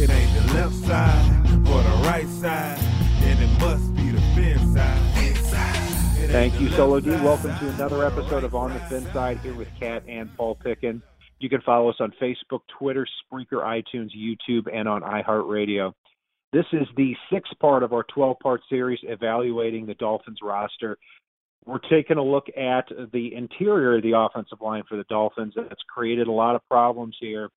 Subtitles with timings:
[0.00, 2.78] it ain't the left side or the right side,
[3.20, 5.10] it must be the fin side.
[6.30, 7.10] Thank you, Solo D.
[7.10, 11.02] Welcome to another episode of On the Fin Side here with Kat and Paul Picken.
[11.38, 15.92] You can follow us on Facebook, Twitter, Spreaker, iTunes, YouTube, and on iHeartRadio.
[16.52, 20.96] This is the sixth part of our 12 part series evaluating the Dolphins roster.
[21.66, 25.54] We're taking a look at the interior of the offensive line for the Dolphins.
[25.56, 27.50] That's created a lot of problems here,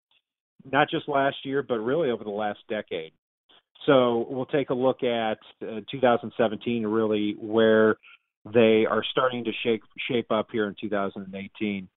[0.70, 3.12] not just last year, but really over the last decade.
[3.86, 7.96] So we'll take a look at uh, 2017, really where
[8.44, 11.88] they are starting to shape shape up here in 2018.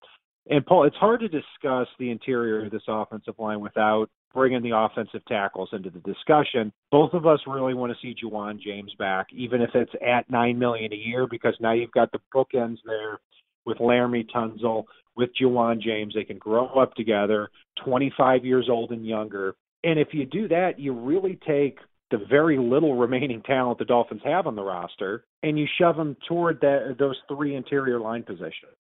[0.48, 4.78] And Paul, it's hard to discuss the interior of this offensive line without bringing the
[4.78, 6.72] offensive tackles into the discussion.
[6.92, 10.60] Both of us really want to see Ja'Wuan James back, even if it's at nine
[10.60, 13.20] million a year, because now you've got the bookends there
[13.66, 14.84] with Laremy Tunsil,
[15.16, 16.14] with Ja'Wuan James.
[16.14, 17.50] They can grow up together,
[17.84, 19.56] 25 years old and younger.
[19.84, 21.80] And if you do that, you really take
[22.12, 26.16] the very little remaining talent the Dolphins have on the roster, and you shove them
[26.28, 28.76] toward that, those three interior line positions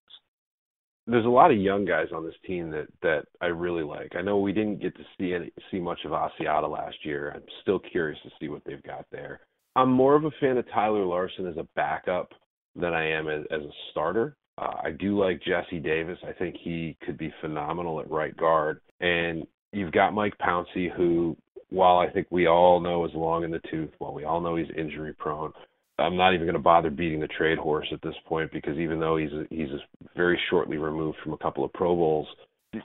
[1.08, 4.16] there's a lot of young guys on this team that that I really like.
[4.16, 7.32] I know we didn't get to see any, see much of Asiata last year.
[7.36, 9.42] I'm still curious to see what they've got there.
[9.76, 12.32] I'm more of a fan of Tyler Larson as a backup
[12.76, 14.36] than I am as, as a starter.
[14.58, 16.18] Uh, I do like Jesse Davis.
[16.28, 18.80] I think he could be phenomenal at right guard.
[19.02, 21.36] And you've got Mike Pouncey, who,
[21.70, 24.56] while I think we all know is long in the tooth, while we all know
[24.56, 25.52] he's injury prone,
[25.98, 29.00] I'm not even going to bother beating the trade horse at this point because even
[29.00, 29.70] though he's he's
[30.16, 32.28] very shortly removed from a couple of Pro Bowls,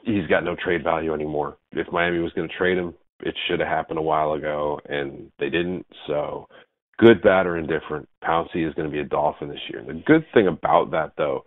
[0.04, 1.56] he's got no trade value anymore.
[1.72, 5.30] If Miami was going to trade him, it should have happened a while ago, and
[5.38, 5.86] they didn't.
[6.06, 6.48] So,
[7.00, 9.82] good, bad, or indifferent, Pouncey is going to be a Dolphin this year.
[9.84, 11.44] The good thing about that, though,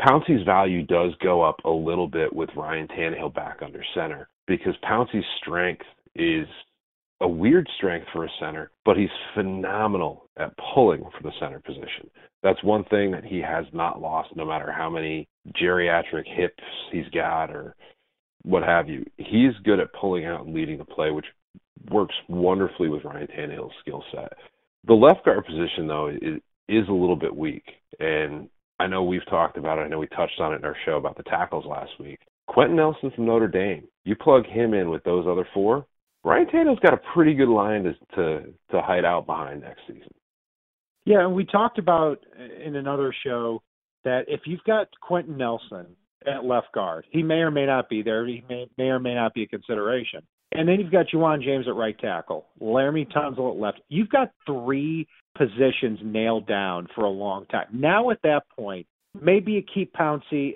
[0.00, 4.74] Pouncey's value does go up a little bit with Ryan Tannehill back under center because
[4.82, 6.46] Pouncey's strength is
[7.20, 12.08] a weird strength for a center, but he's phenomenal at pulling for the center position.
[12.42, 15.28] That's one thing that he has not lost, no matter how many
[15.60, 17.74] geriatric hips he's got or
[18.42, 19.04] what have you.
[19.18, 21.26] He's good at pulling out and leading the play, which
[21.90, 24.32] works wonderfully with Ryan Tannehill's skill set.
[24.86, 27.64] The left guard position, though, is, is a little bit weak.
[27.98, 28.48] And
[28.78, 29.82] I know we've talked about it.
[29.82, 32.20] I know we touched on it in our show about the tackles last week.
[32.46, 35.86] Quenton Nelson from Notre Dame, you plug him in with those other four,
[36.24, 40.12] Ryan Tannehill's got a pretty good line to to to hide out behind next season.
[41.06, 42.18] Yeah, and we talked about
[42.64, 43.62] in another show
[44.04, 45.86] that if you've got Quenton Nelson
[46.26, 48.26] at left guard, he may or may not be there.
[48.26, 50.20] He may may or may not be a consideration.
[50.52, 53.80] And then you've got Ja'Wuan James at right tackle, Laremy Tunsil at left.
[53.88, 55.06] You've got three
[55.36, 57.66] positions nailed down for a long time.
[57.72, 58.86] Now at that point,
[59.20, 60.54] maybe you keep Pouncey,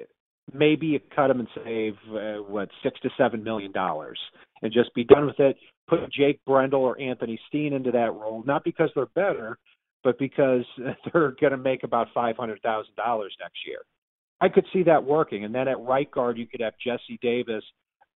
[0.53, 4.19] maybe you cut him and save uh, what six to seven million dollars
[4.63, 5.57] and just be done with it.
[5.87, 9.59] Put Jake Brendel or Anthony Steen into that role, not because they're better,
[10.03, 10.65] but because
[11.13, 13.79] they're going to make about five hundred thousand dollars next year.
[14.41, 17.65] I could see that working, and then at right guard you could have Jesse Davis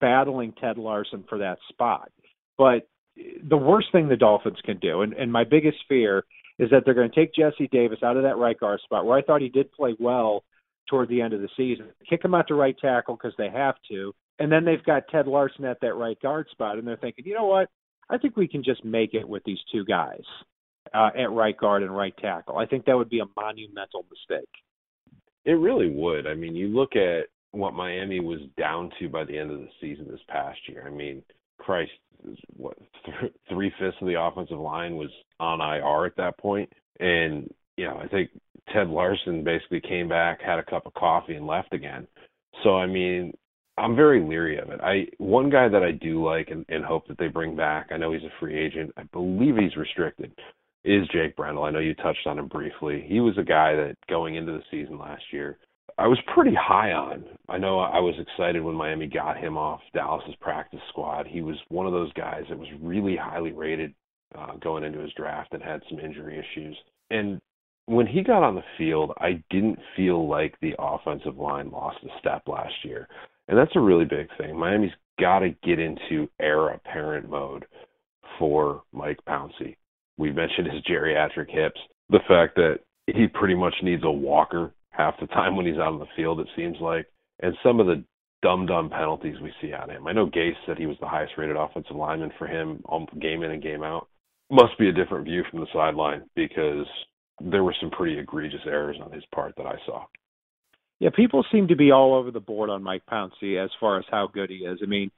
[0.01, 2.11] battling Ted Larsen for that spot.
[2.59, 2.89] But
[3.49, 6.25] the worst thing the Dolphins can do, and, and my biggest fear
[6.59, 9.19] is that they're going to take Jesse Davis out of that right guard spot where
[9.19, 10.45] I thought he did play well
[10.89, 13.75] toward the end of the season, kick him out to right tackle because they have
[13.91, 17.25] to, and then they've got Ted Larsen at that right guard spot, and they're thinking,
[17.27, 17.69] you know what?
[18.09, 20.23] I think we can just make it with these two guys
[20.95, 22.57] uh, at right guard and right tackle.
[22.57, 24.49] I think that would be a monumental mistake.
[25.45, 26.27] It really would.
[26.27, 29.69] I mean, you look at what Miami was down to by the end of the
[29.81, 30.85] season this past year.
[30.87, 31.23] I mean,
[31.59, 31.93] Christ,
[32.57, 36.71] what th- three fifths of the offensive line was on IR at that point.
[37.01, 38.31] and you know, I think
[38.73, 42.07] Ted Larsen basically came back, had a cup of coffee, and left again.
[42.65, 43.33] So I mean,
[43.79, 44.81] I'm very leery of it.
[44.81, 47.89] I one guy that I do like and, and hope that they bring back.
[47.91, 48.93] I know he's a free agent.
[48.97, 50.33] I believe he's restricted.
[50.85, 51.65] Is Jake Brendel?
[51.65, 53.05] I know you touched on him briefly.
[53.07, 55.59] He was a guy that going into the season last year,
[55.99, 57.25] I was pretty high on.
[57.49, 61.27] I know I was excited when Miami got him off Dallas's practice squad.
[61.27, 63.95] He was one of those guys that was really highly rated
[64.37, 66.77] uh, going into his draft and had some injury issues.
[67.11, 67.41] And
[67.87, 72.09] when he got on the field, I didn't feel like the offensive line lost a
[72.19, 73.09] step last year.
[73.49, 74.59] And that's a really big thing.
[74.59, 77.65] Miami's got to get into heir apparent mode
[78.39, 79.77] for Mike Pouncey.
[80.19, 85.15] We mentioned his geriatric hips, the fact that he pretty much needs a walker half
[85.21, 87.07] the time when he's out on the field, it seems like,
[87.41, 88.03] and some of the
[88.43, 90.07] dumb dumb penalties we see on him.
[90.07, 92.83] I know Gase said he was the highest rated offensive lineman for him
[93.21, 94.09] game in and game out.
[94.51, 96.87] Must be a different view from the sideline because
[97.41, 100.05] there were some pretty egregious errors on his part that I saw.
[101.01, 104.05] Yeah, people seem to be all over the board on Mike Pouncey as far as
[104.11, 104.79] how good he is.
[104.83, 105.11] I mean,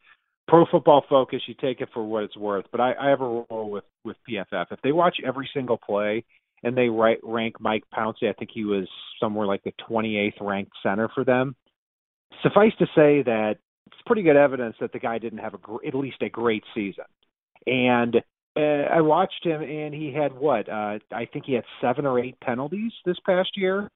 [0.48, 2.64] Pro Football Focus, you take it for what it's worth.
[2.72, 4.66] But I, I have a rule with with PFF.
[4.70, 6.24] If they watch every single play
[6.62, 8.88] and they right, rank Mike Pouncey, I think he was
[9.20, 11.54] somewhere like the 28th ranked center for them.
[12.42, 13.56] Suffice to say that
[13.86, 17.04] it's pretty good evidence that the guy didn't have a at least a great season.
[17.66, 18.16] And
[18.56, 20.68] uh, I watched him, and he had what?
[20.68, 23.90] Uh, I think he had seven or eight penalties this past year.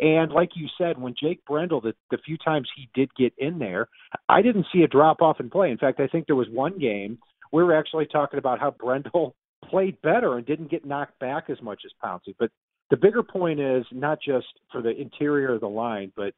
[0.00, 3.58] And like you said, when Jake Brendel, the, the few times he did get in
[3.58, 3.88] there,
[4.28, 5.70] I didn't see a drop off in play.
[5.70, 7.18] In fact, I think there was one game
[7.52, 9.34] we were actually talking about how Brendel
[9.68, 12.34] played better and didn't get knocked back as much as Pouncey.
[12.38, 12.50] But
[12.90, 16.34] the bigger point is not just for the interior of the line, but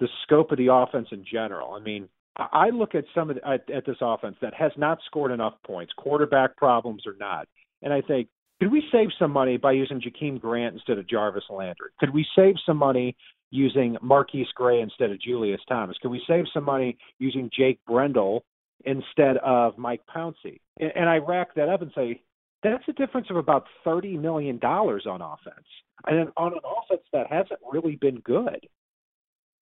[0.00, 1.72] the scope of the offense in general.
[1.72, 4.98] I mean, I look at some of the, at, at this offense that has not
[5.06, 7.48] scored enough points, quarterback problems or not,
[7.82, 8.28] and I think
[8.60, 11.90] could we save some money by using Jakeem Grant instead of Jarvis Landry?
[12.00, 13.16] Could we save some money
[13.50, 15.96] using MarQueis Gray instead of Julius Thomas?
[16.02, 18.44] Could we save some money using Jake Brendel
[18.84, 20.60] instead of Mike Pouncey?
[20.80, 22.20] And, and I rack that up and say
[22.62, 25.66] that's a difference of about thirty million dollars on offense,
[26.06, 28.66] and on an offense that hasn't really been good.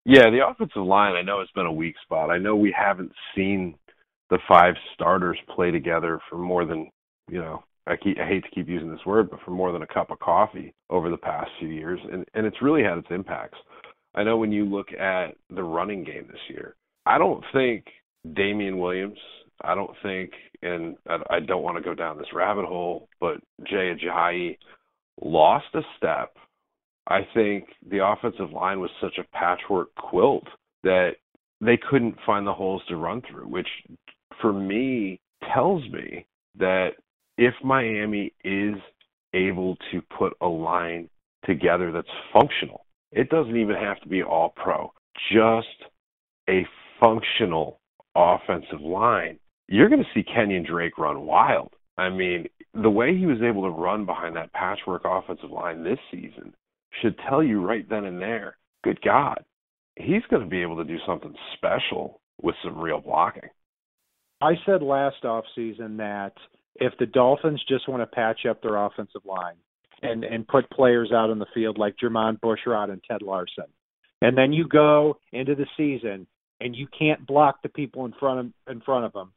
[0.05, 2.31] Yeah, the offensive line, I know it's been a weak spot.
[2.31, 3.75] I know we haven't seen
[4.31, 6.91] the five starters play together for more than,
[7.29, 9.83] you know, I, keep, I hate to keep using this word, but for more than
[9.83, 13.09] a cup of coffee over the past few years, and and it's really had its
[13.11, 13.59] impacts.
[14.15, 17.85] I know when you look at the running game this year, I don't think
[18.35, 19.19] Damien Williams,
[19.63, 20.33] I don't think,
[20.63, 24.59] and I, don't want to go down this rabbit hole, but Jay Ajayi
[25.23, 26.37] lost a step.
[27.09, 30.45] I think the offensive line was such a patchwork quilt
[30.83, 31.13] that
[31.61, 33.69] they couldn't find the holes to run through, which
[34.41, 35.21] for me
[35.55, 36.27] tells me
[36.59, 36.91] that
[37.39, 38.75] if Miami is
[39.35, 41.09] able to put a line
[41.45, 44.93] together that's functional, it doesn't even have to be all pro,
[45.33, 45.91] just
[46.49, 46.67] a
[47.01, 47.81] functional
[48.15, 49.39] offensive line,
[49.69, 51.73] you're going to see Kenyan Drake run wild.
[51.99, 55.99] I mean, the way he was able to run behind that patchwork offensive line this
[56.11, 56.55] season
[57.01, 59.45] should tell you right then and there, good God,
[59.97, 63.49] he's going to be able to do something special with some real blocking.
[64.41, 66.33] I said last offseason that
[66.77, 69.57] if the Dolphins just want to patch up their offensive line
[70.03, 73.65] and and put players out on the field like Jermon Bushrod and Ted Larsen,
[74.21, 76.27] and then you go into the season
[76.61, 79.33] and you can't block the people in front of in front of them,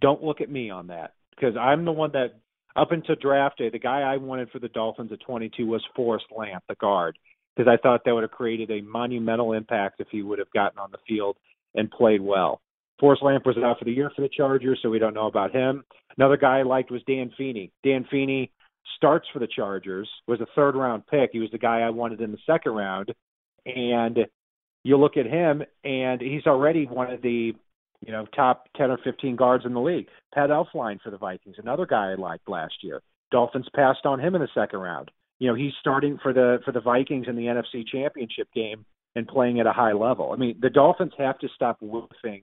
[0.00, 2.34] don't look at me on that because I'm the one that
[2.76, 6.26] up until draft day, the guy I wanted for the Dolphins at 22 was Forrest
[6.36, 7.18] Lamp, the guard,
[7.56, 10.78] because I thought that would have created a monumental impact if he would have gotten
[10.78, 11.36] on the field
[11.74, 12.60] and played well.
[13.00, 15.54] Forrest Lamp was out for the year for the Chargers, so we don't know about
[15.54, 15.84] him.
[16.16, 17.72] Another guy I liked was Dan Feeney.
[17.84, 18.52] Dan Feeney
[18.96, 21.30] starts for the Chargers, was a third round pick.
[21.32, 23.12] He was the guy I wanted in the second round.
[23.66, 24.18] And
[24.82, 27.54] you look at him, and he's already one of the
[28.04, 30.06] you know, top 10 or 15 guards in the league.
[30.32, 33.02] Pat Elflein for the Vikings, another guy I liked last year.
[33.30, 35.10] Dolphins passed on him in the second round.
[35.38, 38.84] You know, he's starting for the for the Vikings in the NFC Championship game
[39.14, 40.32] and playing at a high level.
[40.32, 42.42] I mean, the Dolphins have to stop whiffing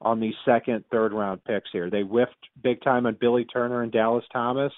[0.00, 1.90] on these second, third round picks here.
[1.90, 2.32] They whiffed
[2.62, 4.72] big time on Billy Turner and Dallas Thomas.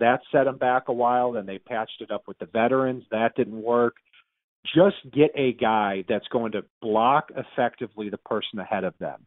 [0.00, 1.32] That set them back a while.
[1.32, 3.04] Then they patched it up with the veterans.
[3.10, 3.94] That didn't work.
[4.74, 9.26] Just get a guy that's going to block effectively the person ahead of them.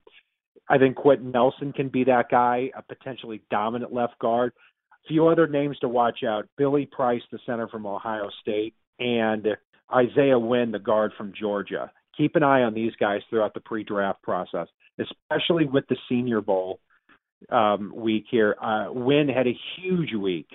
[0.70, 4.52] I think Quenton Nelson can be that guy, a potentially dominant left guard.
[4.92, 9.48] A few other names to watch out: Billy Price, the center from Ohio State, and
[9.94, 11.92] Isaiah Wynn, the guard from Georgia.
[12.18, 14.68] Keep an eye on these guys throughout the pre-draft process,
[15.00, 16.80] especially with the Senior Bowl
[17.52, 18.56] um, week here.
[18.62, 20.48] Uh, Wynn had a huge week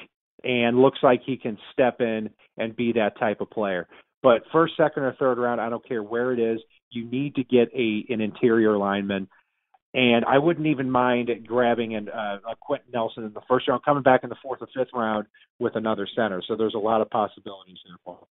[0.43, 3.87] and looks like he can step in and be that type of player.
[4.23, 6.61] But first, second, or third round, I don't care where it is.
[6.91, 9.29] You need to get a an interior lineman
[9.95, 13.85] and I wouldn't even mind grabbing an, uh, a Quenton Nelson in the first round,
[13.85, 15.27] coming back in the fourth or fifth round
[15.59, 16.43] with another center.
[16.47, 18.29] So there's a lot of possibilities there, Paul.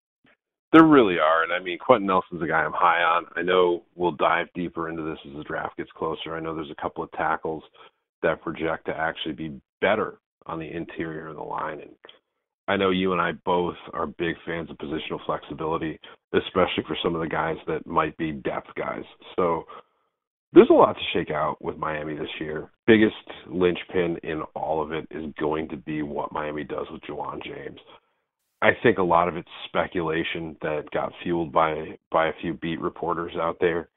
[0.72, 3.26] There really are, and I mean Quenton Nelson's a guy I'm high on.
[3.36, 6.34] I know we'll dive deeper into this as the draft gets closer.
[6.34, 7.62] I know there's a couple of tackles
[8.22, 11.90] that project to actually be better on the interior of the line, and
[12.68, 16.00] I know you and I both are big fans of positional flexibility,
[16.34, 19.04] especially for some of the guys that might be depth guys.
[19.36, 19.66] So
[20.56, 22.70] there's a lot to shake out with Miami this year.
[22.86, 23.14] Biggest
[23.46, 27.78] linchpin in all of it is going to be what Miami does with Ja'Wuan James.
[28.62, 32.80] I think a lot of it's speculation that got fueled by by a few beat
[32.80, 33.90] reporters out there.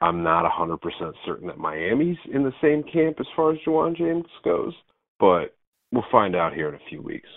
[0.00, 0.78] I'm not 100%
[1.26, 4.72] certain that Miami's in the same camp as far as Ja'Wuan James goes,
[5.18, 5.56] but
[5.90, 7.28] we'll find out here in a few weeks.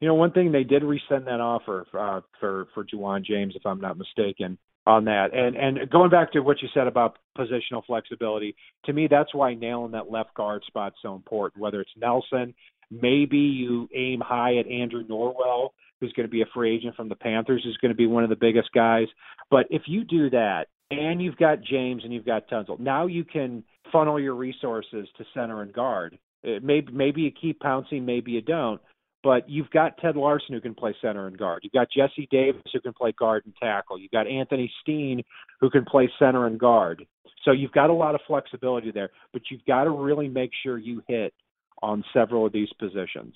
[0.00, 3.64] You know, one thing they did resend that offer uh, for for Ja'Wuan James, if
[3.64, 5.34] I'm not mistaken on that.
[5.34, 9.54] And and going back to what you said about positional flexibility, to me that's why
[9.54, 11.60] nailing that left guard spot is so important.
[11.60, 12.54] Whether it's Nelson,
[12.90, 17.08] maybe you aim high at Andrew Norwell, who's going to be a free agent from
[17.08, 19.08] the Panthers, who's going to be one of the biggest guys.
[19.50, 23.24] But if you do that, and you've got James and you've got Tunsil, now you
[23.24, 26.18] can funnel your resources to center and guard.
[26.62, 28.80] Maybe maybe you keep Pouncey, maybe you don't
[29.26, 31.62] but you've got Ted Larsen who can play center and guard.
[31.64, 33.98] You've got Jesse Davis who can play guard and tackle.
[33.98, 35.24] You've got Anthony Steen
[35.60, 37.04] who can play center and guard.
[37.44, 40.78] So you've got a lot of flexibility there, but you've got to really make sure
[40.78, 41.34] you hit
[41.82, 43.34] on several of these positions.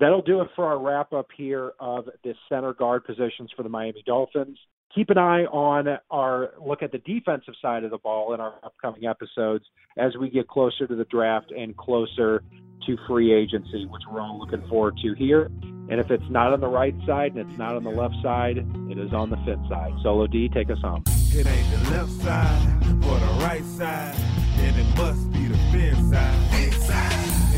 [0.00, 3.68] That'll do it for our wrap up here of the center guard positions for the
[3.68, 4.58] Miami Dolphins.
[4.92, 8.54] Keep an eye on our look at the defensive side of the ball in our
[8.64, 9.64] upcoming episodes
[9.96, 12.42] as we get closer to the draft and closer
[12.86, 15.50] to free agency, which we're all looking forward to here.
[15.90, 18.58] And if it's not on the right side and it's not on the left side,
[18.90, 19.92] it is on the fit side.
[20.02, 21.02] Solo D, take us home.
[21.06, 24.14] It ain't the left side or the right side,
[24.56, 26.48] then it must be the fin side.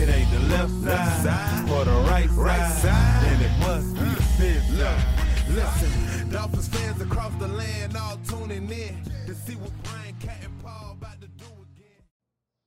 [0.00, 4.23] It ain't the left side, or the right, right side, then it must be the
[4.23, 5.05] fin side.
[5.50, 8.97] Listen, Dolphins fans across the land all tuning in
[9.27, 10.97] to see what Brian Kat and Paul